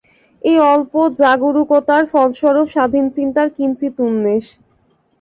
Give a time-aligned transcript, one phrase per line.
[0.41, 4.45] এই অল্প জাগুরূকতার ফলস্বরূপ স্বাধীন চিন্তার কিঞ্চিৎ উন্মেষ।